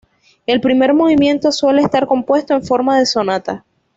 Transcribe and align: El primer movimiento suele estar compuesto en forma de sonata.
El 0.47 0.61
primer 0.61 0.95
movimiento 0.95 1.51
suele 1.51 1.83
estar 1.83 2.07
compuesto 2.07 2.55
en 2.55 2.63
forma 2.63 2.97
de 2.97 3.05
sonata. 3.05 3.63